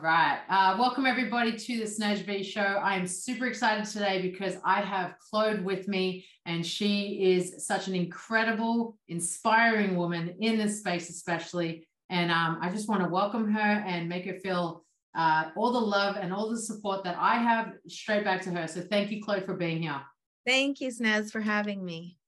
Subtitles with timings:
[0.00, 0.40] right.
[0.48, 2.60] Uh, welcome everybody to the B show.
[2.60, 7.88] I am super excited today because I have Claude with me, and she is such
[7.88, 11.86] an incredible, inspiring woman in this space, especially.
[12.10, 14.84] And um, I just want to welcome her and make her feel
[15.16, 18.68] uh, all the love and all the support that I have straight back to her.
[18.68, 20.00] So thank you, Claude, for being here.
[20.46, 22.18] Thank you, Snez, for having me.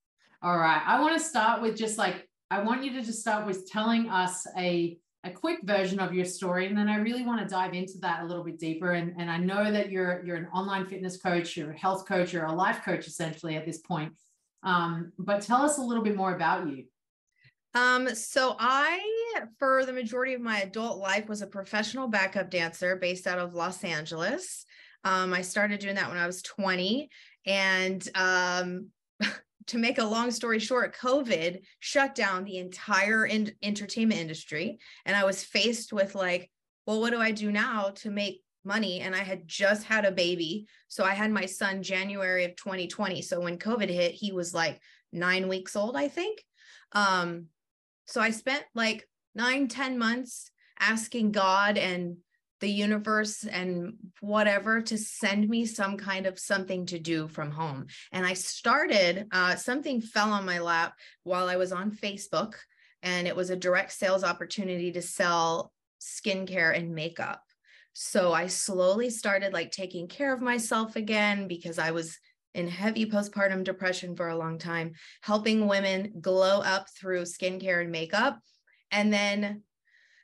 [0.43, 0.83] All right.
[0.85, 4.11] I want to start with just like, I want you to just start with telling
[4.11, 7.75] us a a quick version of your story and then i really want to dive
[7.75, 10.87] into that a little bit deeper and, and i know that you're you're an online
[10.87, 14.13] fitness coach you're a health coach you're a life coach essentially at this point
[14.63, 16.85] um, but tell us a little bit more about you
[17.73, 19.01] um, so I,
[19.59, 23.55] for the majority of my adult life, was a professional backup dancer based out of
[23.55, 24.67] Los Angeles.
[25.05, 27.09] Um, I started doing that when I was 20.
[27.47, 28.89] And um,
[29.67, 34.79] to make a long story short, COVID shut down the entire in- entertainment industry.
[35.05, 36.51] And I was faced with, like,
[36.87, 39.01] well, what do I do now to make money?
[39.01, 40.67] And I had just had a baby.
[40.89, 43.23] So I had my son January of 2020.
[43.23, 44.81] So when COVID hit, he was like
[45.13, 46.43] nine weeks old, I think.
[46.93, 47.47] Um,
[48.07, 52.17] so I spent like nine, ten months asking God and
[52.61, 57.87] the universe and whatever to send me some kind of something to do from home.
[58.13, 60.95] And I started, uh, something fell on my lap
[61.25, 62.55] while I was on Facebook,
[63.03, 67.43] and it was a direct sales opportunity to sell skincare and makeup.
[67.93, 72.19] So I slowly started like taking care of myself again because I was
[72.55, 77.91] in heavy postpartum depression for a long time, helping women glow up through skincare and
[77.91, 78.39] makeup.
[78.91, 79.63] And then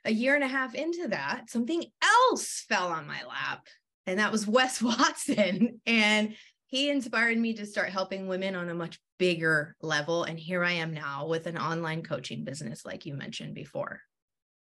[0.07, 3.67] a year and a half into that, something else fell on my lap,
[4.05, 5.81] and that was Wes Watson.
[5.85, 6.35] And
[6.67, 10.23] he inspired me to start helping women on a much bigger level.
[10.23, 14.01] And here I am now with an online coaching business, like you mentioned before.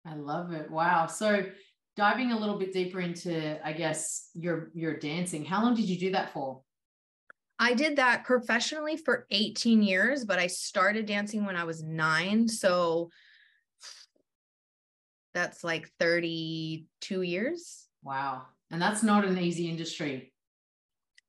[0.04, 0.70] I love it.
[0.70, 1.06] Wow.
[1.06, 1.44] So
[1.96, 5.98] diving a little bit deeper into, I guess, your your dancing, how long did you
[5.98, 6.60] do that for?
[7.58, 12.48] I did that professionally for 18 years, but I started dancing when I was nine.
[12.48, 13.10] So
[15.36, 17.86] that's like 32 years.
[18.02, 18.42] Wow.
[18.70, 20.32] And that's not an easy industry.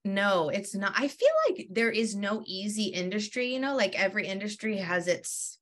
[0.06, 0.94] No, it's not.
[0.96, 5.60] I feel like there is no easy industry, you know, like every industry has its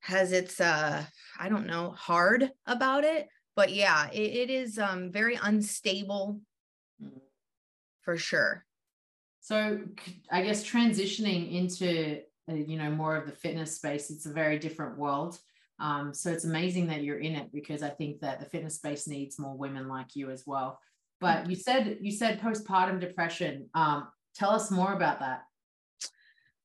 [0.00, 1.04] has its uh
[1.38, 6.40] I don't know, hard about it, but yeah, it, it is um very unstable
[7.02, 7.20] mm.
[8.00, 8.64] for sure.
[9.40, 9.80] So
[10.30, 14.58] I guess transitioning into uh, you know more of the fitness space, it's a very
[14.58, 15.38] different world.
[15.80, 19.08] Um, so it's amazing that you're in it because I think that the fitness space
[19.08, 20.78] needs more women like you as well.
[21.20, 23.68] But you said you said postpartum depression.
[23.74, 25.42] Um, tell us more about that.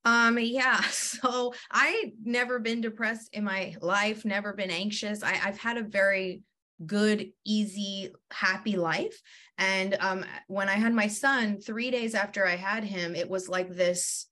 [0.06, 0.81] Um, yeah.
[1.19, 5.22] So I never been depressed in my life, never been anxious.
[5.22, 6.44] I, I've had a very
[6.86, 9.22] good, easy, happy life.
[9.58, 13.50] And um, when I had my son, three days after I had him, it was
[13.50, 14.28] like this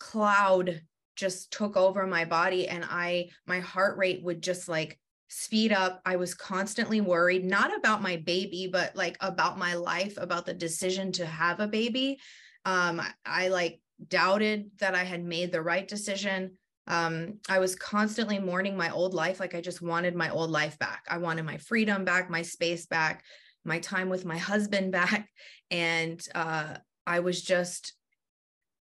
[0.00, 0.80] cloud
[1.16, 6.00] just took over my body and I my heart rate would just like speed up.
[6.04, 10.54] I was constantly worried, not about my baby, but like about my life, about the
[10.54, 12.18] decision to have a baby.
[12.64, 16.58] Um, I, I like doubted that I had made the right decision.
[16.86, 19.40] Um, I was constantly mourning my old life.
[19.40, 21.04] Like I just wanted my old life back.
[21.08, 23.24] I wanted my freedom back, my space back,
[23.64, 25.28] my time with my husband back.
[25.70, 27.94] And uh, I was just,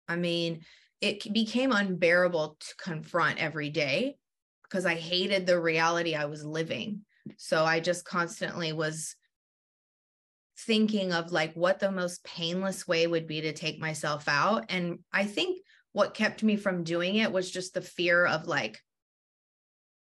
[0.08, 0.62] I mean,
[1.02, 4.18] it became unbearable to confront every day
[4.64, 7.02] because I hated the reality I was living.
[7.38, 9.16] So I just constantly was
[10.60, 14.66] thinking of like what the most painless way would be to take myself out.
[14.70, 15.60] And I think
[15.92, 18.80] what kept me from doing it was just the fear of like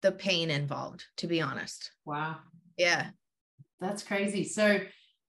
[0.03, 1.91] the pain involved, to be honest.
[2.05, 2.37] Wow.
[2.77, 3.09] Yeah.
[3.81, 4.45] That's crazy.
[4.45, 4.81] So,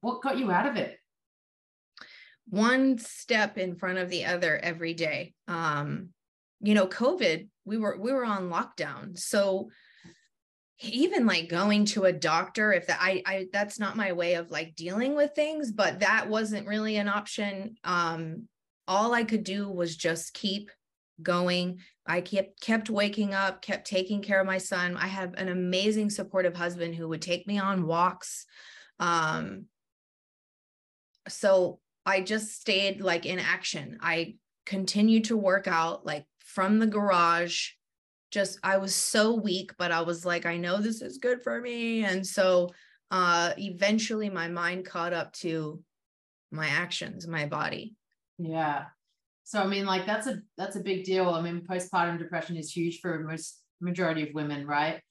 [0.01, 0.97] what got you out of it?
[2.49, 5.33] One step in front of the other every day.
[5.47, 6.09] Um,
[6.61, 9.17] you know, COVID, we were we were on lockdown.
[9.17, 9.69] So
[10.81, 14.51] even like going to a doctor, if that I I that's not my way of
[14.51, 17.75] like dealing with things, but that wasn't really an option.
[17.83, 18.47] Um,
[18.87, 20.71] all I could do was just keep
[21.21, 21.79] going.
[22.05, 24.97] I kept kept waking up, kept taking care of my son.
[24.97, 28.45] I have an amazing supportive husband who would take me on walks.
[28.99, 29.65] Um,
[31.29, 33.97] so I just stayed like in action.
[34.01, 34.35] I
[34.65, 37.69] continued to work out like from the garage.
[38.31, 41.59] Just I was so weak, but I was like, I know this is good for
[41.61, 42.03] me.
[42.03, 42.69] And so
[43.11, 45.81] uh eventually my mind caught up to
[46.51, 47.95] my actions, my body.
[48.37, 48.85] Yeah.
[49.43, 51.29] So I mean, like that's a that's a big deal.
[51.29, 55.01] I mean, postpartum depression is huge for most majority of women, right?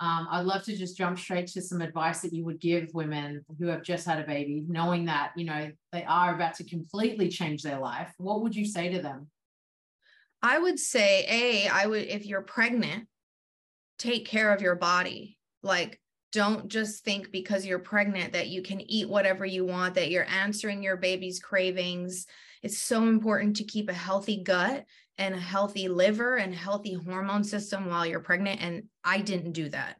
[0.00, 3.44] Um, I'd love to just jump straight to some advice that you would give women
[3.58, 7.28] who have just had a baby, knowing that, you know, they are about to completely
[7.28, 8.10] change their life.
[8.16, 9.28] What would you say to them?
[10.42, 13.08] I would say, A, I would, if you're pregnant,
[13.98, 15.38] take care of your body.
[15.62, 16.00] Like,
[16.32, 20.28] don't just think because you're pregnant that you can eat whatever you want, that you're
[20.28, 22.26] answering your baby's cravings.
[22.62, 24.86] It's so important to keep a healthy gut
[25.20, 28.62] and a healthy liver and healthy hormone system while you're pregnant.
[28.62, 29.96] And I didn't do that.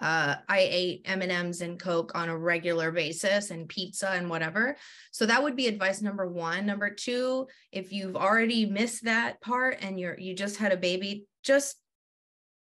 [0.00, 4.76] Uh, I ate M&Ms and Coke on a regular basis and pizza and whatever.
[5.10, 6.66] So that would be advice number one.
[6.66, 11.24] Number two, if you've already missed that part and you're you just had a baby,
[11.42, 11.76] just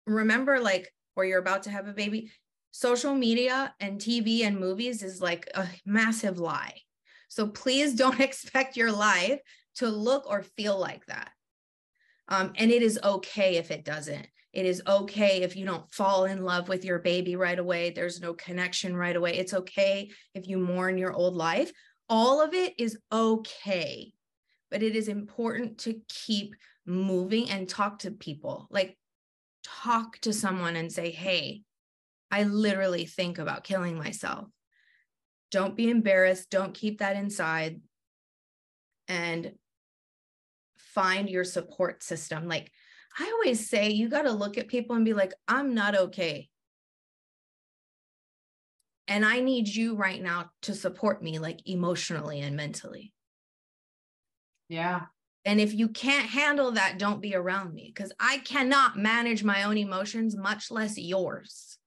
[0.07, 2.33] remember like or you're about to have a baby,
[2.73, 6.81] social media and TV and movies is like a massive lie.
[7.29, 9.39] So please don't expect your life
[9.77, 11.31] to look or feel like that.
[12.33, 14.27] Um, and it is okay if it doesn't.
[14.55, 17.91] It is okay if you don't fall in love with your baby right away.
[17.91, 19.37] There's no connection right away.
[19.37, 21.71] It's okay if you mourn your old life.
[22.09, 24.15] All of it is okay.
[24.71, 26.55] But it is important to keep
[26.87, 28.67] moving and talk to people.
[28.71, 28.97] Like,
[29.63, 31.65] talk to someone and say, hey,
[32.31, 34.49] I literally think about killing myself.
[35.51, 36.49] Don't be embarrassed.
[36.49, 37.83] Don't keep that inside.
[39.07, 39.53] And
[40.95, 42.49] find your support system.
[42.49, 42.71] Like
[43.19, 46.49] I always say, you got to look at people and be like, I'm not okay.
[49.09, 53.13] And I need you right now to support me, like emotionally and mentally.
[54.69, 55.03] Yeah.
[55.45, 59.65] And if you can't handle that, don't be around me because I cannot manage my
[59.65, 61.79] own emotions, much less yours.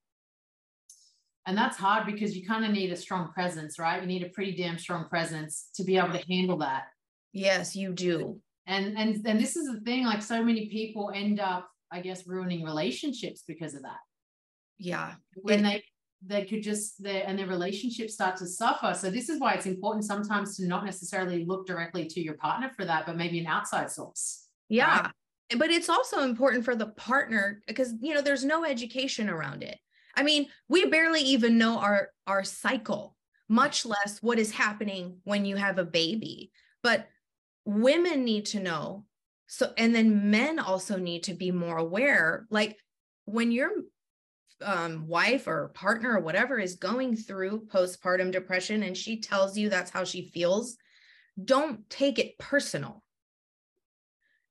[1.48, 4.02] And that's hard because you kind of need a strong presence, right?
[4.02, 6.86] You need a pretty damn strong presence to be able to handle that.
[7.32, 11.40] Yes, you do and and and this is the thing like so many people end
[11.40, 14.00] up i guess ruining relationships because of that.
[14.78, 15.14] Yeah.
[15.36, 15.84] When they
[16.26, 18.94] they could just their and their relationships start to suffer.
[18.94, 22.72] So this is why it's important sometimes to not necessarily look directly to your partner
[22.76, 25.02] for that but maybe an outside source yeah.
[25.02, 25.60] right?
[25.60, 29.78] but it's also important for the partner because you know there's no education around it.
[30.16, 33.16] I mean we barely even know our our cycle
[33.48, 36.52] much less what is happening when you have a baby.
[36.82, 37.08] But
[37.66, 39.06] women need to know.
[39.48, 42.46] So and then men also need to be more aware.
[42.50, 42.78] Like
[43.26, 43.72] when your
[44.64, 49.70] um, wife or partner or whatever is going through postpartum depression and she tells you
[49.70, 50.78] that's how she feels
[51.44, 53.04] don't take it personal.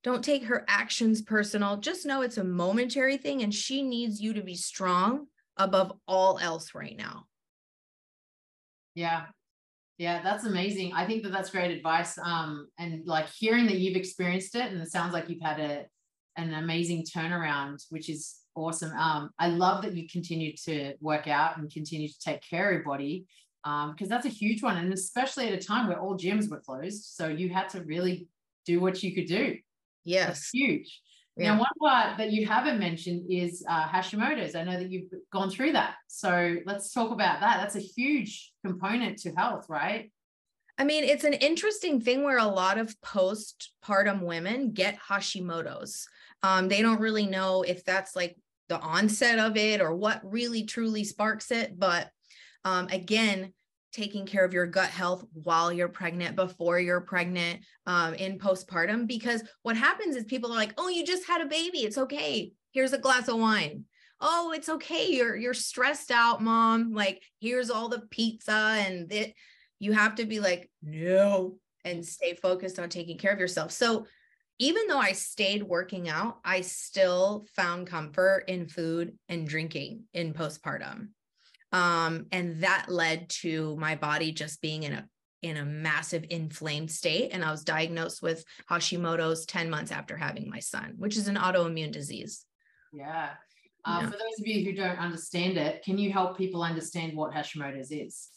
[0.03, 1.79] Don't take her actions personal.
[1.79, 6.39] Just know it's a momentary thing and she needs you to be strong above all
[6.39, 7.25] else right now.
[8.95, 9.25] Yeah
[9.99, 10.93] yeah, that's amazing.
[10.93, 12.19] I think that that's great advice.
[12.19, 15.87] Um, and like hearing that you've experienced it, and it sounds like you've had a
[16.37, 18.93] an amazing turnaround, which is awesome.
[18.97, 22.75] Um, I love that you continue to work out and continue to take care of
[22.75, 23.27] your body
[23.63, 26.61] because um, that's a huge one, and especially at a time where all gyms were
[26.61, 28.29] closed, so you had to really
[28.67, 29.57] do what you could do.
[30.05, 31.01] Yes, that's huge.
[31.37, 31.55] Yeah.
[31.55, 34.55] Now, one part that you haven't mentioned is uh, Hashimoto's.
[34.55, 35.97] I know that you've gone through that.
[36.07, 37.59] So let's talk about that.
[37.59, 40.13] That's a huge component to health, right?
[40.79, 46.09] I mean, it's an interesting thing where a lot of postpartum women get Hashimoto's.
[46.43, 48.37] Um, they don't really know if that's like
[48.69, 51.79] the onset of it or what really truly sparks it.
[51.79, 52.11] But
[52.65, 53.53] um, again,
[53.95, 59.07] taking care of your gut health while you're pregnant, before you're pregnant, um, in postpartum.
[59.07, 61.79] Because what happens is people are like, "Oh, you just had a baby.
[61.79, 62.53] It's okay.
[62.73, 63.85] Here's a glass of wine."
[64.21, 65.09] Oh, it's okay.
[65.11, 66.93] You're you're stressed out, mom.
[66.93, 69.35] Like, here's all the pizza and it.
[69.79, 73.71] You have to be like, no, and stay focused on taking care of yourself.
[73.71, 74.07] So,
[74.59, 80.33] even though I stayed working out, I still found comfort in food and drinking in
[80.33, 81.09] postpartum.
[81.75, 85.09] Um, and that led to my body just being in a
[85.43, 87.31] in a massive inflamed state.
[87.33, 91.37] And I was diagnosed with Hashimoto's 10 months after having my son, which is an
[91.37, 92.47] autoimmune disease.
[92.95, 93.31] Yeah.
[93.85, 94.07] Uh, yeah.
[94.07, 97.91] For those of you who don't understand it, can you help people understand what Hashimoto's
[97.91, 98.31] is?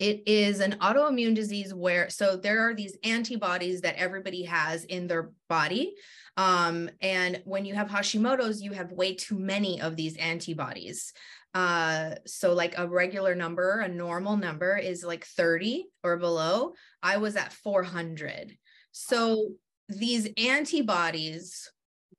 [0.00, 5.06] It is an autoimmune disease where, so there are these antibodies that everybody has in
[5.06, 5.94] their body.
[6.36, 11.12] Um, and when you have Hashimoto's, you have way too many of these antibodies.
[11.52, 16.74] Uh, so like a regular number, a normal number is like 30 or below.
[17.02, 18.56] I was at 400.
[18.92, 19.50] So
[19.88, 21.70] these antibodies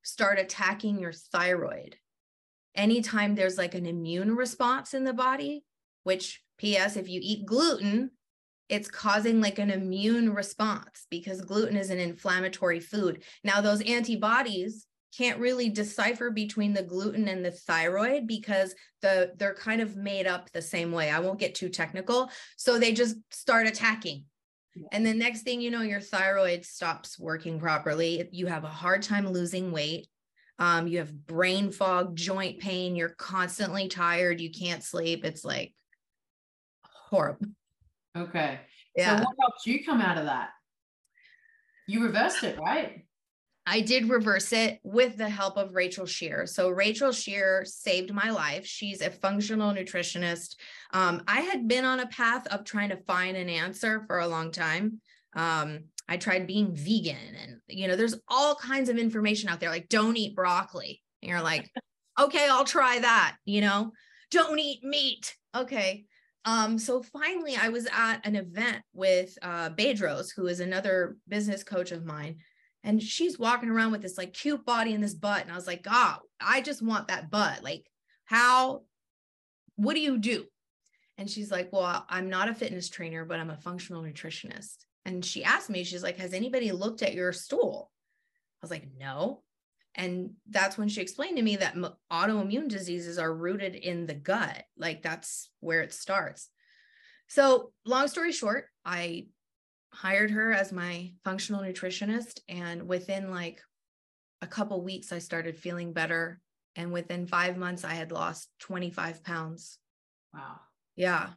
[0.04, 1.96] start attacking your thyroid.
[2.76, 5.64] Anytime there's like an immune response in the body,
[6.04, 8.12] which PS, if you eat gluten,
[8.70, 13.24] it's causing like an immune response because gluten is an inflammatory food.
[13.44, 19.54] Now, those antibodies can't really decipher between the gluten and the thyroid because the they're
[19.54, 21.10] kind of made up the same way.
[21.10, 22.30] I won't get too technical.
[22.58, 24.26] So they just start attacking.
[24.94, 28.28] And the next thing you know, your thyroid stops working properly.
[28.32, 30.08] You have a hard time losing weight.
[30.60, 32.96] Um, you have brain fog, joint pain.
[32.96, 34.40] You're constantly tired.
[34.40, 35.26] You can't sleep.
[35.26, 35.74] It's like
[36.84, 37.48] horrible.
[38.16, 38.60] Okay.
[38.96, 39.18] Yeah.
[39.18, 40.50] So what helped you come out of that?
[41.88, 43.06] You reversed it, right?
[43.72, 46.46] I did reverse it with the help of Rachel Scheer.
[46.46, 48.66] So Rachel Scheer saved my life.
[48.66, 50.58] She's a functional nutritionist.
[50.92, 54.28] Um, I had been on a path of trying to find an answer for a
[54.28, 55.00] long time.
[55.38, 59.70] Um, I tried being vegan, and you know, there's all kinds of information out there,
[59.70, 61.02] like don't eat broccoli.
[61.22, 61.72] And you're like,
[62.20, 63.38] okay, I'll try that.
[63.46, 63.94] You know,
[64.32, 65.34] don't eat meat.
[65.56, 66.04] Okay.
[66.44, 71.64] Um, so finally, I was at an event with uh, Bedros, who is another business
[71.64, 72.40] coach of mine,
[72.84, 75.68] and she's walking around with this like cute body and this butt, and I was
[75.68, 77.64] like, God, I just want that butt.
[77.64, 77.86] Like,
[78.26, 78.82] how?
[79.76, 80.46] What do you do?
[81.18, 84.86] And she's like, Well, I'm not a fitness trainer, but I'm a functional nutritionist.
[85.06, 87.92] And she asked me, she's like, Has anybody looked at your stool?
[88.62, 89.44] I was like, No.
[89.94, 91.76] And that's when she explained to me that
[92.12, 94.64] autoimmune diseases are rooted in the gut.
[94.78, 96.50] Like that's where it starts.
[97.28, 99.28] So, long story short, I
[99.94, 102.40] hired her as my functional nutritionist.
[102.48, 103.62] And within like
[104.42, 106.40] a couple weeks, I started feeling better.
[106.76, 109.78] And within five months, I had lost 25 pounds.
[110.34, 110.60] Wow.
[110.96, 111.30] Yeah.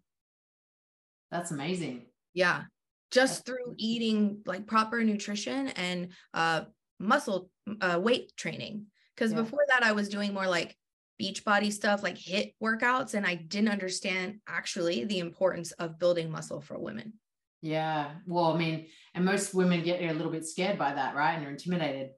[1.30, 2.06] That's amazing.
[2.32, 2.64] Yeah.
[3.10, 3.76] Just That's through amazing.
[3.78, 6.62] eating like proper nutrition and uh,
[7.00, 9.40] muscle uh, weight training because yeah.
[9.40, 10.76] before that I was doing more like
[11.18, 16.30] beach body stuff like HIIT workouts and I didn't understand actually the importance of building
[16.30, 17.14] muscle for women.
[17.64, 18.10] Yeah.
[18.26, 21.32] Well, I mean, and most women get a little bit scared by that, right?
[21.32, 22.10] And they're intimidated.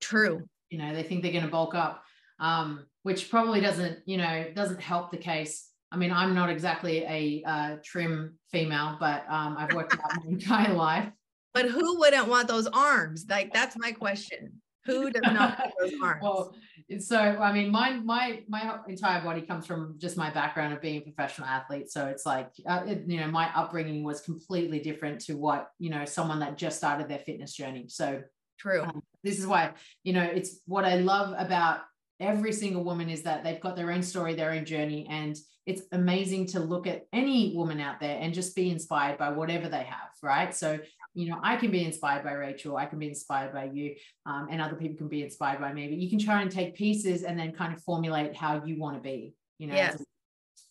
[0.00, 0.42] True.
[0.68, 2.02] You know, they think they're going to bulk up,
[2.40, 5.70] um, which probably doesn't, you know, doesn't help the case.
[5.92, 10.28] I mean, I'm not exactly a uh, trim female, but um, I've worked out my
[10.28, 11.08] entire life.
[11.54, 13.26] But who wouldn't want those arms?
[13.30, 14.60] Like that's my question.
[14.88, 16.20] Who does not want those arms?
[16.22, 16.54] well,
[17.00, 20.98] so I mean, my my my entire body comes from just my background of being
[20.98, 21.90] a professional athlete.
[21.90, 25.90] So it's like uh, it, you know, my upbringing was completely different to what you
[25.90, 27.86] know someone that just started their fitness journey.
[27.88, 28.22] So
[28.58, 28.82] true.
[28.82, 31.80] Um, this is why you know it's what I love about
[32.20, 35.82] every single woman is that they've got their own story, their own journey, and it's
[35.92, 39.84] amazing to look at any woman out there and just be inspired by whatever they
[39.84, 40.54] have, right?
[40.54, 40.78] So,
[41.18, 43.94] you know, I can be inspired by Rachel, I can be inspired by you,
[44.26, 45.88] um, and other people can be inspired by me.
[45.88, 48.96] But you can try and take pieces and then kind of formulate how you want
[48.96, 49.74] to be, you know.
[49.74, 50.02] Yes.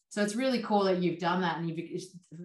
[0.10, 1.80] So it's really cool that you've done that, and you've,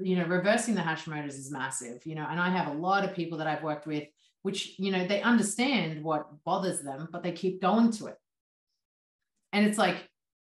[0.02, 2.26] you know, reversing the Hashimoto's is massive, you know.
[2.28, 4.04] And I have a lot of people that I've worked with,
[4.42, 8.16] which you know, they understand what bothers them, but they keep going to it
[9.52, 10.08] and it's like,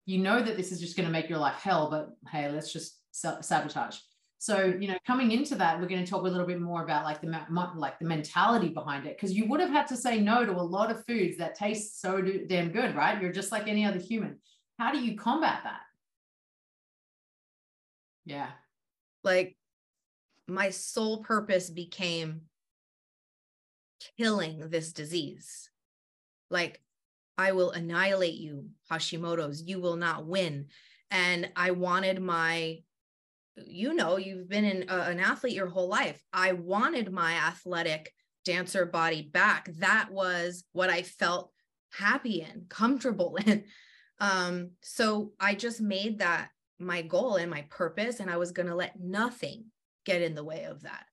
[0.06, 2.72] you know that this is just going to make your life hell, but hey, let's
[2.72, 3.98] just sabotage.
[4.42, 7.04] So, you know, coming into that, we're going to talk a little bit more about
[7.04, 10.46] like the like the mentality behind it, because you would have had to say no
[10.46, 13.20] to a lot of foods that taste so damn good, right?
[13.20, 14.38] You're just like any other human.
[14.78, 15.82] How do you combat that?
[18.24, 18.48] Yeah.
[19.22, 19.58] Like
[20.48, 22.40] my sole purpose became
[24.16, 25.68] killing this disease.
[26.50, 26.80] Like
[27.36, 29.62] I will annihilate you, Hashimoto's.
[29.62, 30.68] You will not win.
[31.10, 32.78] And I wanted my,
[33.66, 36.22] you know, you've been in, uh, an athlete your whole life.
[36.32, 38.12] I wanted my athletic
[38.44, 39.70] dancer body back.
[39.78, 41.52] That was what I felt
[41.92, 43.64] happy in, comfortable in.
[44.22, 48.68] Um, so I just made that my goal and my purpose, and I was going
[48.68, 49.64] to let nothing
[50.04, 51.06] get in the way of that.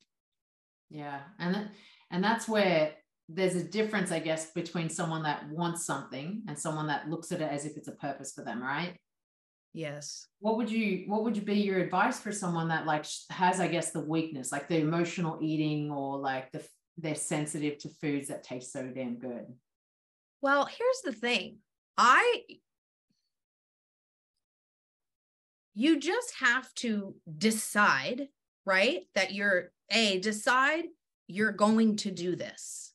[0.90, 1.70] Yeah, and
[2.12, 2.96] and that's where
[3.30, 7.42] there's a difference, I guess, between someone that wants something and someone that looks at
[7.42, 8.98] it as if it's a purpose for them, right?
[9.78, 10.26] Yes.
[10.40, 13.68] What would you what would you be your advice for someone that like has, I
[13.68, 16.66] guess, the weakness, like the emotional eating or like the
[16.98, 19.46] they're sensitive to foods that taste so damn good?
[20.42, 21.58] Well, here's the thing.
[21.96, 22.42] I
[25.76, 28.30] you just have to decide,
[28.66, 29.02] right?
[29.14, 30.86] That you're a decide
[31.28, 32.88] you're going to do this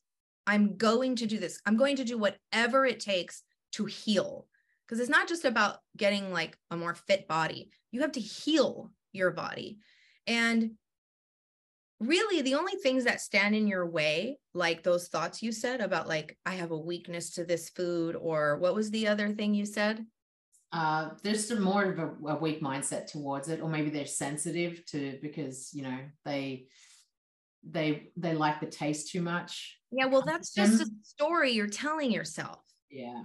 [0.45, 1.59] I'm going to do this.
[1.65, 4.47] I'm going to do whatever it takes to heal.
[4.85, 8.91] Because it's not just about getting like a more fit body, you have to heal
[9.11, 9.79] your body.
[10.27, 10.71] And
[11.99, 16.07] really, the only things that stand in your way, like those thoughts you said about,
[16.07, 19.65] like, I have a weakness to this food, or what was the other thing you
[19.65, 20.05] said?
[20.71, 24.83] Uh, there's some more of a, a weak mindset towards it, or maybe they're sensitive
[24.87, 26.65] to because, you know, they,
[27.63, 32.11] they they like the taste too much yeah well that's just a story you're telling
[32.11, 32.59] yourself
[32.89, 33.23] Yeah.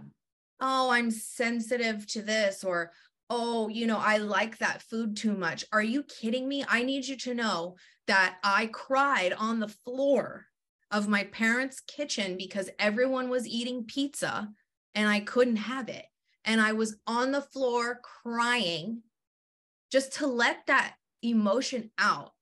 [0.60, 2.92] Oh, I'm sensitive to this, or
[3.30, 5.64] oh, you know, I like that food too much.
[5.72, 6.64] Are you kidding me?
[6.68, 10.46] I need you to know that I cried on the floor
[10.90, 14.48] of my parents' kitchen because everyone was eating pizza
[14.94, 16.06] and I couldn't have it.
[16.44, 19.02] And I was on the floor crying
[19.92, 22.32] just to let that emotion out,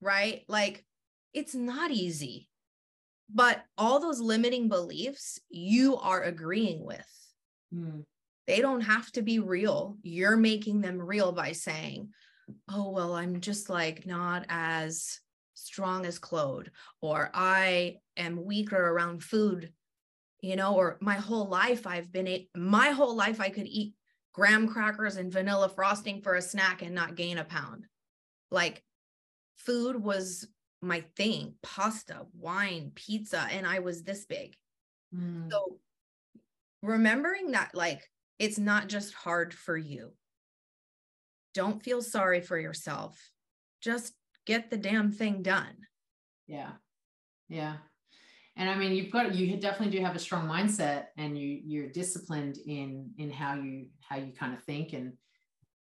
[0.00, 0.44] right?
[0.48, 0.84] Like
[1.34, 2.48] it's not easy.
[3.28, 7.25] But all those limiting beliefs you are agreeing with.
[7.74, 8.04] Mm.
[8.46, 9.96] They don't have to be real.
[10.02, 12.10] You're making them real by saying,
[12.70, 15.18] oh, well, I'm just like not as
[15.54, 16.70] strong as Claude,
[17.00, 19.72] or I am weaker around food,
[20.40, 23.94] you know, or my whole life I've been, a- my whole life I could eat
[24.32, 27.86] graham crackers and vanilla frosting for a snack and not gain a pound.
[28.50, 28.84] Like
[29.56, 30.46] food was
[30.82, 34.54] my thing pasta, wine, pizza, and I was this big.
[35.14, 35.50] Mm.
[35.50, 35.78] So
[36.82, 38.02] remembering that, like,
[38.38, 40.12] it's not just hard for you.
[41.54, 43.18] Don't feel sorry for yourself.
[43.80, 44.12] Just
[44.46, 45.76] get the damn thing done.
[46.46, 46.72] Yeah.
[47.48, 47.76] Yeah.
[48.56, 51.88] And I mean, you've got you definitely do have a strong mindset and you you're
[51.88, 55.12] disciplined in in how you how you kind of think and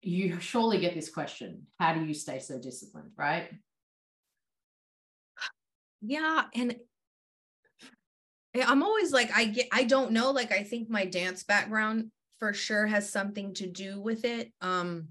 [0.02, 3.50] you surely get this question, how do you stay so disciplined, right?
[6.00, 6.76] Yeah, and
[8.62, 12.52] I'm always like I get I don't know like I think my dance background for
[12.52, 14.52] sure has something to do with it.
[14.60, 15.08] Um,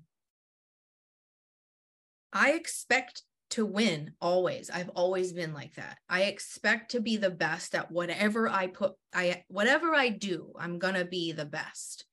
[2.32, 4.70] I expect to win always.
[4.70, 5.98] I've always been like that.
[6.10, 10.78] I expect to be the best at whatever I put I whatever I do, I'm
[10.80, 12.06] going to be the best.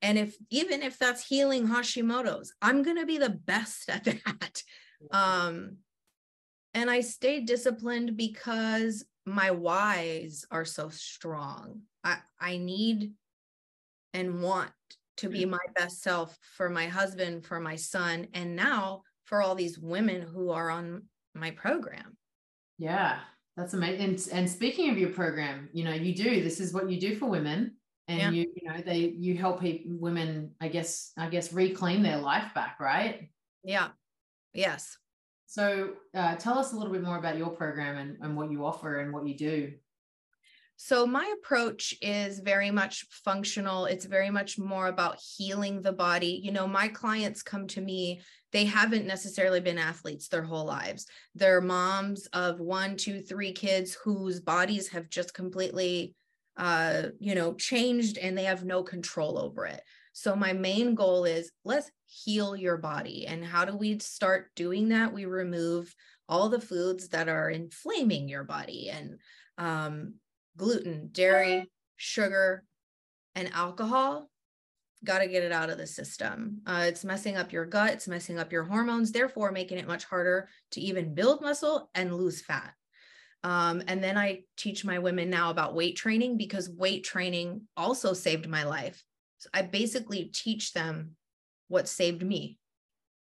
[0.00, 4.62] And if even if that's healing Hashimoto's, I'm going to be the best at that.
[5.10, 5.78] Um
[6.74, 11.82] and I stay disciplined because my whys are so strong.
[12.04, 13.12] I I need
[14.14, 14.70] and want
[15.18, 15.50] to be mm.
[15.50, 20.22] my best self for my husband, for my son, and now for all these women
[20.22, 21.02] who are on
[21.34, 22.16] my program.
[22.78, 23.18] Yeah,
[23.56, 24.04] that's amazing.
[24.04, 27.16] And, and speaking of your program, you know, you do this is what you do
[27.16, 28.30] for women, and yeah.
[28.30, 32.54] you you know they you help people, women, I guess I guess reclaim their life
[32.54, 33.28] back, right?
[33.64, 33.88] Yeah.
[34.54, 34.96] Yes.
[35.48, 38.66] So uh, tell us a little bit more about your program and, and what you
[38.66, 39.72] offer and what you do.
[40.80, 43.86] So, my approach is very much functional.
[43.86, 46.40] It's very much more about healing the body.
[46.44, 48.20] You know, my clients come to me,
[48.52, 51.06] they haven't necessarily been athletes their whole lives.
[51.34, 56.14] They're moms of one, two, three kids whose bodies have just completely,
[56.56, 59.80] uh, you know, changed and they have no control over it.
[60.12, 63.26] So, my main goal is let's heal your body.
[63.26, 65.12] And how do we start doing that?
[65.12, 65.94] We remove
[66.28, 69.18] all the foods that are inflaming your body and
[69.56, 70.14] um,
[70.56, 72.64] gluten, dairy, sugar,
[73.34, 74.30] and alcohol.
[75.04, 76.60] Got to get it out of the system.
[76.66, 80.04] Uh, it's messing up your gut, it's messing up your hormones, therefore, making it much
[80.04, 82.74] harder to even build muscle and lose fat.
[83.44, 88.12] Um, and then I teach my women now about weight training because weight training also
[88.12, 89.04] saved my life.
[89.38, 91.16] So I basically teach them
[91.68, 92.58] what saved me.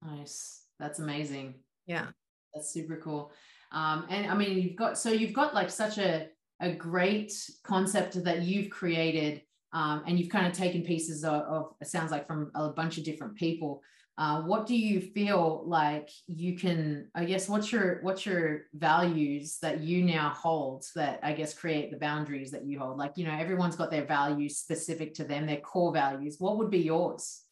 [0.03, 0.63] Nice.
[0.79, 1.55] That's amazing.
[1.87, 2.07] Yeah.
[2.55, 3.33] That's super cool.
[3.73, 6.29] Um, and I mean, you've got so you've got like such a
[6.61, 7.33] a great
[7.65, 9.43] concept that you've created
[9.73, 12.97] um, and you've kind of taken pieces of, of, it sounds like from a bunch
[12.97, 13.83] of different people
[14.19, 19.59] uh, what do you feel like you can i guess what's your what's your values
[19.61, 23.27] that you now hold that i guess create the boundaries that you hold like you
[23.27, 27.43] know everyone's got their values specific to them their core values what would be yours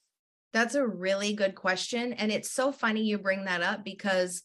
[0.52, 4.42] that's a really good question and it's so funny you bring that up because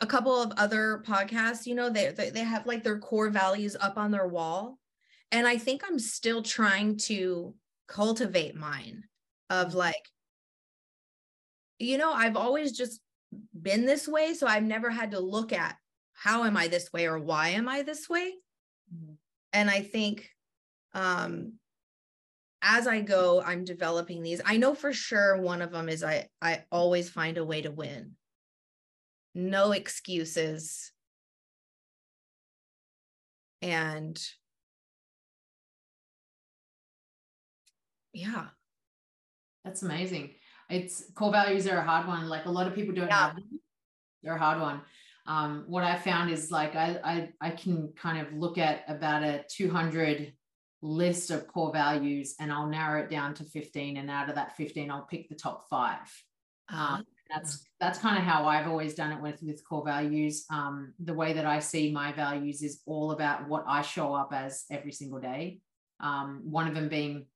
[0.00, 3.96] a couple of other podcasts, you know, they, they have like their core values up
[3.96, 4.78] on their wall.
[5.32, 7.54] And I think I'm still trying to
[7.88, 9.04] cultivate mine
[9.50, 9.78] of mm-hmm.
[9.78, 10.08] like,
[11.78, 13.00] you know, I've always just
[13.60, 14.34] been this way.
[14.34, 15.76] So I've never had to look at
[16.12, 18.32] how am I this way or why am I this way?
[18.94, 19.12] Mm-hmm.
[19.52, 20.30] And I think
[20.94, 21.54] um
[22.60, 24.40] as I go, I'm developing these.
[24.44, 27.70] I know for sure one of them is I I always find a way to
[27.70, 28.16] win
[29.38, 30.92] no excuses.
[33.62, 34.20] And
[38.12, 38.46] yeah.
[39.64, 40.30] That's amazing.
[40.68, 42.28] It's core values are a hard one.
[42.28, 43.26] Like a lot of people don't yeah.
[43.26, 43.60] have them.
[44.22, 44.80] They're a hard one.
[45.26, 49.22] Um, what I found is like I, I I can kind of look at about
[49.22, 50.32] a 200
[50.80, 54.56] list of core values and I'll narrow it down to 15 and out of that
[54.56, 55.98] 15 I'll pick the top five.
[56.70, 56.96] Uh-huh.
[56.96, 60.46] Um, that's that's kind of how I've always done it with with core values.
[60.50, 64.32] Um, the way that I see my values is all about what I show up
[64.32, 65.60] as every single day.
[66.00, 67.26] Um, one of them being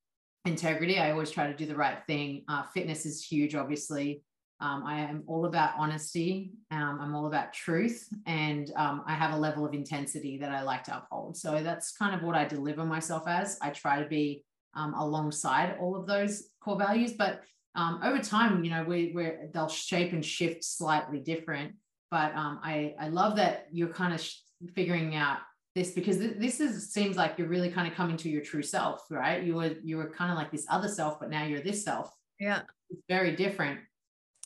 [0.44, 0.98] integrity.
[0.98, 2.44] I always try to do the right thing.
[2.48, 4.22] Uh, fitness is huge, obviously.
[4.60, 6.52] Um, I am all about honesty.
[6.70, 10.62] Um, I'm all about truth, and um, I have a level of intensity that I
[10.62, 11.36] like to uphold.
[11.36, 13.58] So that's kind of what I deliver myself as.
[13.60, 17.42] I try to be um, alongside all of those core values, but
[17.74, 21.72] um, over time, you know, we, we're they'll shape and shift slightly different.
[22.10, 24.36] But um, I I love that you're kind of sh-
[24.74, 25.38] figuring out
[25.74, 28.62] this because th- this is seems like you're really kind of coming to your true
[28.62, 29.42] self, right?
[29.42, 32.10] You were you were kind of like this other self, but now you're this self.
[32.38, 33.80] Yeah, it's very different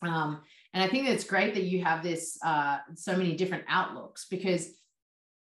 [0.03, 0.43] um,
[0.75, 4.75] and I think it's great that you have this uh, so many different outlooks because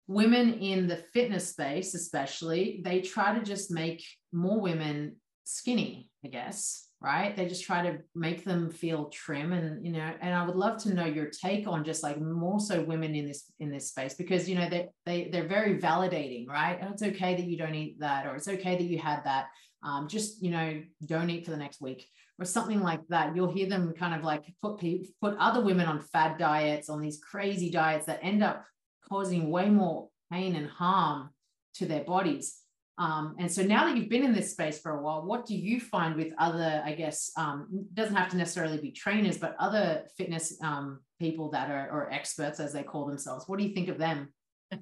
[0.06, 6.28] women in the fitness space, especially, they try to just make more women skinny, I
[6.28, 7.36] guess, right?
[7.36, 10.82] They just try to make them feel trim and you know, and I would love
[10.82, 14.14] to know your take on just like more so women in this in this space
[14.14, 16.78] because you know they they they're very validating, right?
[16.80, 19.46] And it's okay that you don't eat that, or it's okay that you had that.
[19.82, 23.52] Um, just you know, don't eat for the next week or something like that, you'll
[23.52, 27.18] hear them kind of like put people, put other women on fad diets, on these
[27.18, 28.64] crazy diets that end up
[29.08, 31.30] causing way more pain and harm
[31.74, 32.60] to their bodies.
[32.98, 35.54] Um, and so now that you've been in this space for a while, what do
[35.54, 40.04] you find with other, I guess, um, doesn't have to necessarily be trainers, but other
[40.16, 43.46] fitness um, people that are or experts as they call themselves?
[43.46, 44.32] What do you think of them?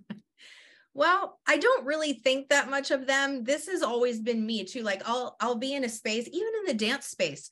[0.95, 3.43] Well, I don't really think that much of them.
[3.43, 4.83] This has always been me too.
[4.83, 7.51] Like I'll I'll be in a space, even in the dance space.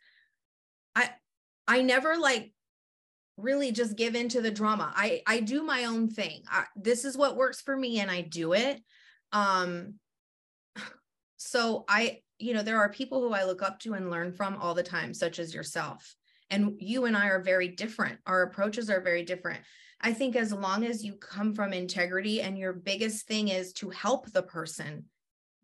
[0.94, 1.10] I
[1.66, 2.52] I never like
[3.36, 4.92] really just give into the drama.
[4.94, 6.44] I I do my own thing.
[6.48, 8.80] I, this is what works for me and I do it.
[9.32, 9.94] Um
[11.46, 14.56] so I you know there are people who I look up to and learn from
[14.56, 16.14] all the time such as yourself.
[16.50, 18.18] And you and I are very different.
[18.26, 19.60] Our approaches are very different.
[20.02, 23.88] I think as long as you come from integrity and your biggest thing is to
[23.88, 25.06] help the person,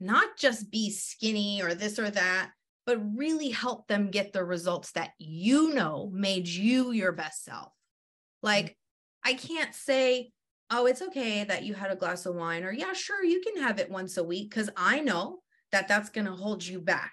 [0.00, 2.52] not just be skinny or this or that,
[2.86, 7.66] but really help them get the results that you know made you your best self.
[7.66, 8.46] Mm-hmm.
[8.46, 8.76] Like,
[9.22, 10.30] I can't say,
[10.70, 13.62] oh, it's okay that you had a glass of wine, or yeah, sure, you can
[13.62, 15.40] have it once a week, because I know
[15.72, 17.12] that that's going to hold you back.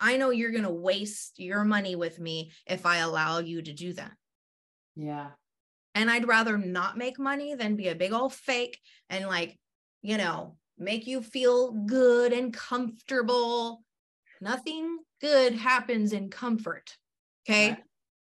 [0.00, 3.72] I know you're going to waste your money with me if I allow you to
[3.72, 4.12] do that.
[4.94, 5.30] Yeah.
[5.94, 8.78] And I'd rather not make money than be a big old fake
[9.10, 9.58] and like,
[10.02, 13.82] you know, make you feel good and comfortable.
[14.40, 16.96] Nothing good happens in comfort.
[17.48, 17.70] Okay.
[17.70, 17.78] Right.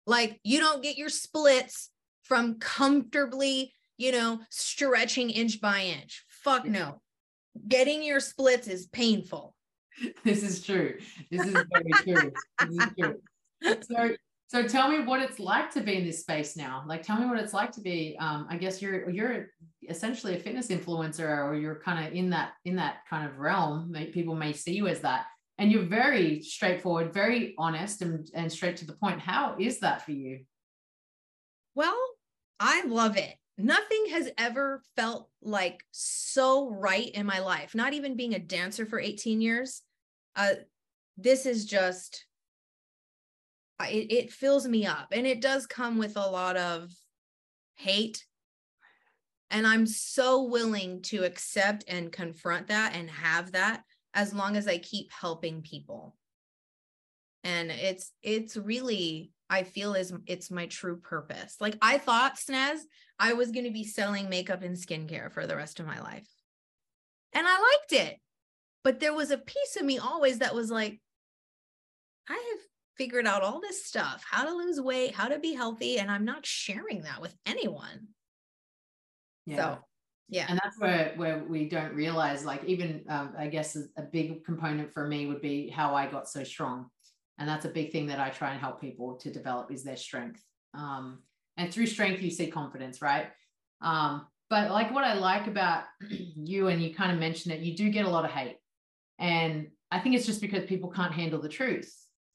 [0.05, 1.89] Like you don't get your splits
[2.23, 6.25] from comfortably, you know, stretching inch by inch.
[6.27, 7.01] Fuck no.
[7.67, 9.55] Getting your splits is painful.
[10.23, 10.97] This is true.
[11.29, 12.31] This is very true.
[12.67, 13.15] This is true.
[13.81, 14.15] So
[14.51, 16.83] so tell me what it's like to be in this space now.
[16.85, 18.17] Like, tell me what it's like to be.
[18.19, 19.47] Um, I guess you're you're
[19.87, 23.95] essentially a fitness influencer, or you're kind of in that in that kind of realm.
[24.11, 25.27] People may see you as that,
[25.57, 29.21] and you're very straightforward, very honest, and and straight to the point.
[29.21, 30.41] How is that for you?
[31.73, 31.97] Well,
[32.59, 33.33] I love it.
[33.61, 37.75] Nothing has ever felt like so right in my life.
[37.75, 39.81] Not even being a dancer for 18 years.
[40.35, 40.53] Uh,
[41.17, 42.25] this is just
[43.89, 46.91] it, it fills me up and it does come with a lot of
[47.75, 48.23] hate
[49.49, 54.67] and i'm so willing to accept and confront that and have that as long as
[54.67, 56.15] i keep helping people
[57.43, 62.79] and it's it's really i feel is it's my true purpose like i thought snez
[63.19, 66.27] i was going to be selling makeup and skincare for the rest of my life
[67.33, 68.19] and i liked it
[68.83, 70.99] but there was a piece of me always that was like
[72.27, 72.61] i have
[73.01, 76.23] figured out all this stuff how to lose weight, how to be healthy, and I'm
[76.23, 78.09] not sharing that with anyone.
[79.47, 79.55] Yeah.
[79.57, 79.77] So,
[80.29, 80.45] yeah.
[80.47, 84.93] And that's where, where we don't realize, like, even um, I guess a big component
[84.93, 86.91] for me would be how I got so strong.
[87.41, 89.97] And that's a big thing that I try and help people to develop is their
[89.97, 90.41] strength.
[90.73, 91.23] Um,
[91.57, 93.27] and through strength, you see confidence, right?
[93.81, 97.75] Um, but like what I like about you, and you kind of mentioned it, you
[97.75, 98.57] do get a lot of hate.
[99.19, 101.91] And I think it's just because people can't handle the truth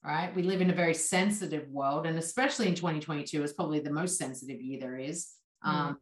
[0.07, 0.35] right?
[0.35, 4.17] We live in a very sensitive world, and especially in 2022, is probably the most
[4.17, 5.29] sensitive year there is.
[5.65, 5.69] Mm.
[5.69, 5.99] Um,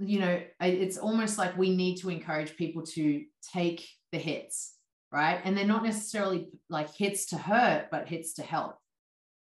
[0.00, 4.73] you know, it's almost like we need to encourage people to take the hits,
[5.14, 5.40] right?
[5.44, 8.76] And they're not necessarily like hits to hurt, but hits to help.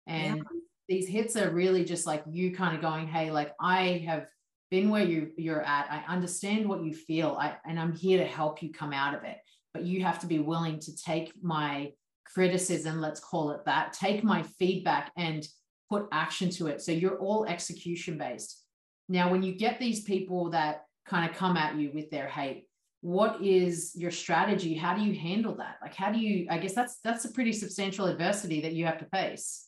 [0.05, 0.43] And yeah.
[0.87, 4.27] these hits are really just like you kind of going, hey, like I have
[4.69, 5.87] been where you you're at.
[5.89, 7.35] I understand what you feel.
[7.39, 9.37] I and I'm here to help you come out of it.
[9.73, 11.91] But you have to be willing to take my
[12.31, 15.47] criticism, let's call it that, take my feedback and
[15.89, 16.81] put action to it.
[16.81, 18.61] So you're all execution based.
[19.09, 22.67] Now, when you get these people that kind of come at you with their hate,
[23.03, 24.73] what is your strategy?
[24.75, 25.75] How do you handle that?
[25.81, 28.99] Like how do you i guess that's that's a pretty substantial adversity that you have
[28.99, 29.67] to face.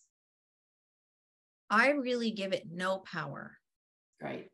[1.69, 3.57] I really give it no power.
[4.21, 4.49] Right.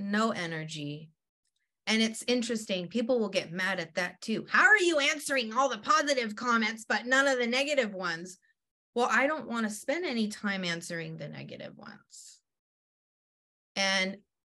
[0.00, 1.10] No energy.
[1.86, 4.44] And it's interesting people will get mad at that too.
[4.50, 8.38] How are you answering all the positive comments but none of the negative ones?
[8.96, 12.35] Well i don't want to spend any time answering the negative ones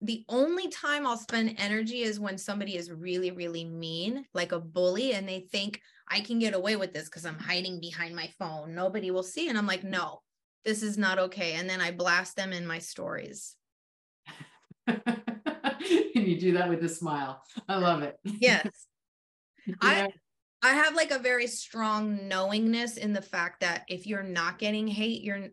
[0.02, 4.60] the only time I'll spend energy is when somebody is really, really mean, like a
[4.60, 8.30] bully, and they think I can get away with this because I'm hiding behind my
[8.40, 8.74] phone.
[8.74, 9.50] Nobody will see.
[9.50, 10.22] And I'm like, no,
[10.64, 11.54] this is not okay.
[11.54, 13.56] And then I blast them in my stories.
[14.88, 14.98] and
[16.16, 17.44] you do that with a smile.
[17.68, 18.16] I love it.
[18.24, 18.68] Yes.
[19.68, 19.76] yeah.
[19.82, 20.08] I
[20.62, 24.88] I have like a very strong knowingness in the fact that if you're not getting
[24.88, 25.50] hate, you're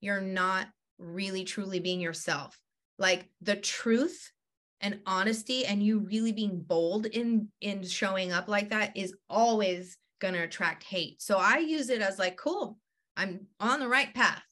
[0.00, 2.58] you're not really truly being yourself
[2.98, 4.32] like the truth
[4.80, 9.96] and honesty and you really being bold in in showing up like that is always
[10.20, 11.20] going to attract hate.
[11.20, 12.78] So i use it as like cool
[13.16, 14.42] i'm on the right path.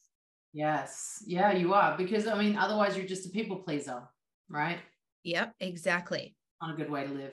[0.52, 1.22] Yes.
[1.26, 4.02] Yeah you are because i mean otherwise you're just a people pleaser
[4.48, 4.78] right?
[5.24, 6.36] Yep exactly.
[6.60, 7.32] On a good way to live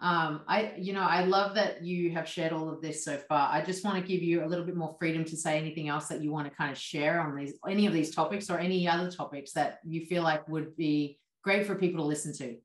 [0.00, 3.48] um i you know i love that you have shared all of this so far.
[3.50, 6.08] I just want to give you a little bit more freedom to say anything else
[6.08, 8.88] that you want to kind of share on these any of these topics or any
[8.88, 12.56] other topics that you feel like would be great for people to listen to.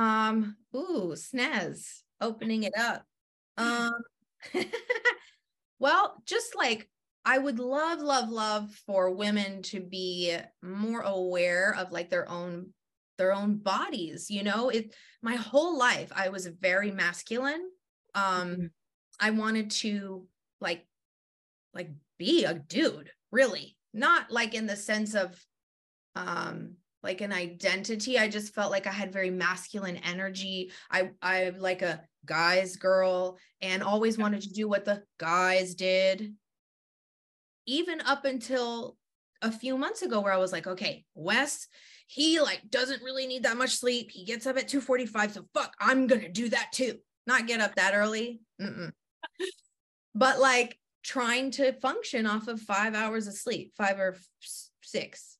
[0.00, 3.04] Um ooh snaz opening it up.
[3.56, 3.92] Um
[5.80, 6.88] well just like
[7.28, 12.72] I would love, love, love for women to be more aware of like their own
[13.18, 14.68] their own bodies you know?
[14.68, 17.68] It my whole life i was very masculine.
[18.14, 18.66] Um mm-hmm.
[19.20, 20.26] i wanted to
[20.60, 20.86] like
[21.74, 23.76] like be a dude really.
[23.92, 25.38] Not like in the sense of
[26.14, 28.18] um like an identity.
[28.18, 30.72] I just felt like i had very masculine energy.
[30.90, 36.34] I i like a guy's girl and always wanted to do what the guys did.
[37.66, 38.96] Even up until
[39.42, 41.68] a few months ago where i was like okay wes
[42.06, 44.10] he like doesn't really need that much sleep.
[44.10, 46.98] He gets up at 2:45, so fuck, I'm going to do that too.
[47.26, 48.40] Not get up that early.
[48.60, 48.92] Mm-mm.
[50.14, 54.16] but like trying to function off of 5 hours of sleep, 5 or
[54.82, 55.38] 6.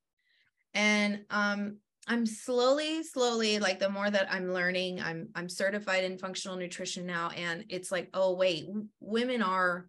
[0.75, 6.19] And um I'm slowly slowly like the more that I'm learning, I'm I'm certified in
[6.19, 8.67] functional nutrition now and it's like, oh wait,
[9.01, 9.89] women are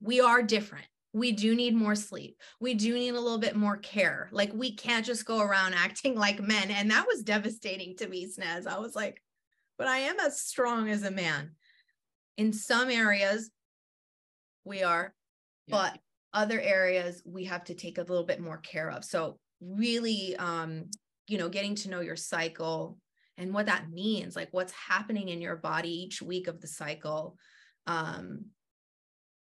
[0.00, 2.36] we are different we do need more sleep.
[2.60, 4.28] We do need a little bit more care.
[4.30, 6.70] Like we can't just go around acting like men.
[6.70, 8.66] And that was devastating to me, Snaz.
[8.66, 9.22] I was like,
[9.78, 11.52] but I am as strong as a man.
[12.36, 13.50] In some areas,
[14.64, 15.14] we are,
[15.66, 15.76] yeah.
[15.76, 15.98] but
[16.34, 19.04] other areas we have to take a little bit more care of.
[19.04, 20.84] So really um,
[21.28, 22.98] you know, getting to know your cycle
[23.36, 27.36] and what that means, like what's happening in your body each week of the cycle.
[27.86, 28.46] Um,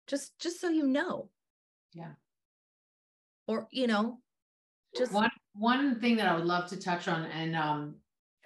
[0.05, 1.29] just just so you know
[1.93, 2.11] yeah.
[3.47, 4.19] Or, you know,
[4.95, 7.95] just one one thing that I would love to touch on, and um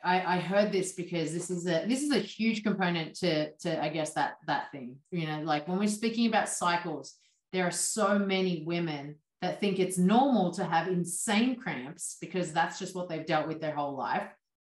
[0.03, 3.81] I, I heard this because this is a this is a huge component to to
[3.81, 4.97] I guess that that thing.
[5.11, 7.15] You know, like when we're speaking about cycles,
[7.53, 12.77] there are so many women that think it's normal to have insane cramps because that's
[12.77, 14.29] just what they've dealt with their whole life.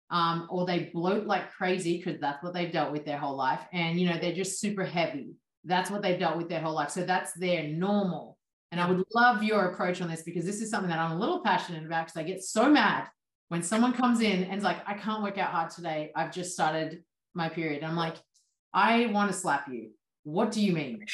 [0.09, 3.61] Um, or they bloat like crazy because that's what they've dealt with their whole life.
[3.73, 5.35] And you know, they're just super heavy.
[5.65, 6.91] That's what they've dealt with their whole life.
[6.91, 8.36] So that's their normal.
[8.71, 11.19] And I would love your approach on this because this is something that I'm a
[11.19, 13.07] little passionate about because I get so mad
[13.49, 16.11] when someone comes in and's like, I can't work out hard today.
[16.15, 17.03] I've just started
[17.33, 17.83] my period.
[17.83, 18.15] I'm like,
[18.73, 19.91] I want to slap you.
[20.23, 21.05] What do you mean?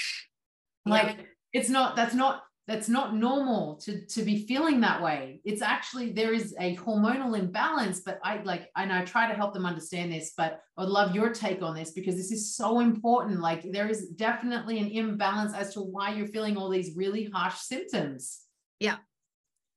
[0.86, 5.41] Like, it's not, that's not that's not normal to to be feeling that way.
[5.43, 9.54] It's actually there is a hormonal imbalance but i like and i try to help
[9.54, 13.41] them understand this but i'd love your take on this because this is so important.
[13.41, 17.58] Like there is definitely an imbalance as to why you're feeling all these really harsh
[17.58, 18.39] symptoms.
[18.80, 18.97] Yeah.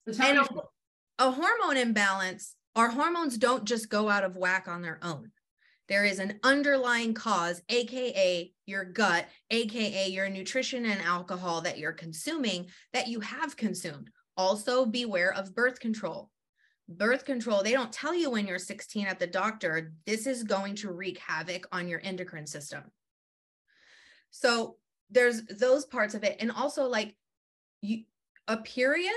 [0.07, 0.47] And a,
[1.19, 5.33] a hormone imbalance our hormones don't just go out of whack on their own
[5.89, 11.93] there is an underlying cause, AKA your gut, AKA your nutrition and alcohol that you're
[11.93, 14.11] consuming that you have consumed.
[14.37, 16.31] Also, beware of birth control.
[16.89, 20.75] Birth control, they don't tell you when you're 16 at the doctor, this is going
[20.77, 22.83] to wreak havoc on your endocrine system.
[24.31, 24.77] So,
[25.11, 26.37] there's those parts of it.
[26.41, 27.15] And also, like,
[27.81, 28.05] you,
[28.49, 29.13] a period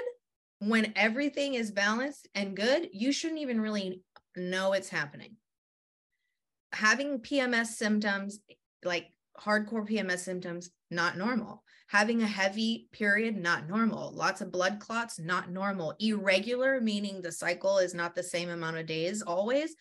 [0.60, 4.03] when everything is balanced and good, you shouldn't even really
[4.36, 5.36] know it's happening
[6.71, 8.39] having PMS symptoms,
[8.84, 9.08] like
[9.39, 11.63] hardcore PMS symptoms, not normal.
[11.88, 14.12] Having a heavy period, not normal.
[14.12, 15.95] Lots of blood clots, not normal.
[15.99, 19.75] Irregular, meaning the cycle is not the same amount of days always,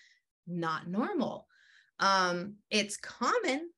[0.46, 1.46] not normal.
[2.00, 3.68] Um, it's common,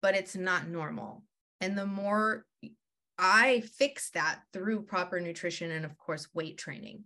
[0.00, 1.24] but it's not normal.
[1.60, 2.44] And the more
[3.18, 7.04] I fix that through proper nutrition and, of course, weight training.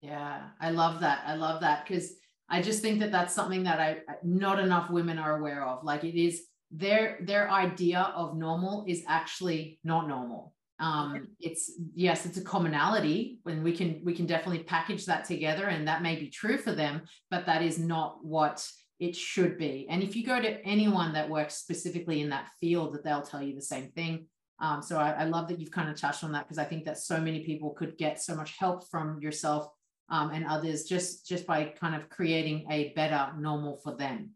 [0.00, 1.22] Yeah, I love that.
[1.26, 2.12] I love that because
[2.50, 5.84] I just think that that's something that I not enough women are aware of.
[5.84, 10.54] Like it is their their idea of normal is actually not normal.
[10.80, 15.66] Um, it's yes, it's a commonality when we can we can definitely package that together,
[15.66, 18.66] and that may be true for them, but that is not what
[19.00, 19.86] it should be.
[19.90, 23.42] And if you go to anyone that works specifically in that field, that they'll tell
[23.42, 24.26] you the same thing.
[24.60, 26.84] Um, so I, I, love that you've kind of touched on that because I think
[26.86, 29.68] that so many people could get so much help from yourself
[30.08, 34.30] um, and others just just by kind of creating a better normal for them.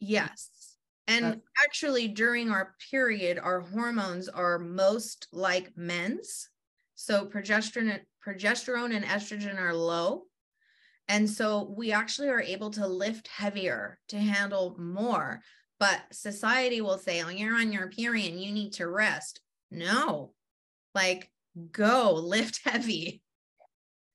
[0.00, 0.76] Yes.
[1.06, 6.50] And That's- actually, during our period, our hormones are most like men's.
[6.94, 10.24] So progesterone, progesterone and estrogen are low.
[11.08, 15.40] And so we actually are able to lift heavier to handle more.
[15.80, 19.40] But society will say, oh, you're on your period, you need to rest.
[19.70, 20.34] No,
[20.94, 21.30] like
[21.72, 23.22] go lift heavy.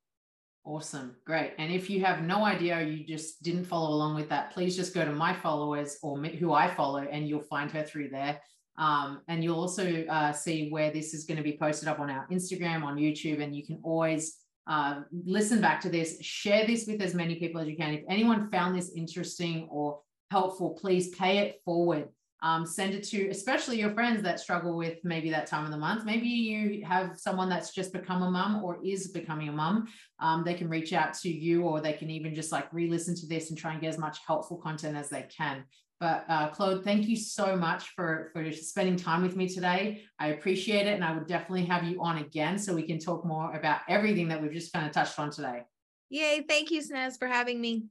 [0.65, 1.17] Awesome.
[1.27, 1.55] Great.
[1.59, 4.95] And if you have no idea, you just didn't follow along with that, please just
[4.95, 8.41] go to my followers or who I follow, and you'll find her through there.
[8.79, 12.11] Um, and you'll also uh, see where this is going to be posted up on
[12.11, 14.37] our Instagram, on YouTube, and you can always
[14.69, 17.95] uh, listen back to this, share this with as many people as you can.
[17.95, 22.09] If anyone found this interesting or helpful, please pay it forward
[22.43, 25.77] um, send it to especially your friends that struggle with maybe that time of the
[25.79, 26.05] month.
[26.05, 29.87] Maybe you have someone that's just become a mum or is becoming a mum.
[30.19, 33.27] Um, they can reach out to you or they can even just like re-listen to
[33.27, 35.65] this and try and get as much helpful content as they can.
[36.01, 40.03] But uh, claude thank you so much for for spending time with me today.
[40.19, 43.25] I appreciate it and i would definitely have you on again so we can talk
[43.25, 45.63] more about everything that we've just kind of touched on today.
[46.11, 47.85] Yay thank you snaz for having me.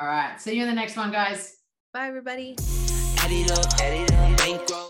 [0.00, 1.56] All right see you in the next one guys.
[1.94, 2.56] Bye everybody
[3.32, 4.82] Add it up, add it up.